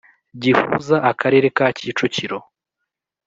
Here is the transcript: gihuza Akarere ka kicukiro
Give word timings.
gihuza 0.41 0.95
Akarere 1.11 1.47
ka 1.57 1.67
kicukiro 1.77 2.37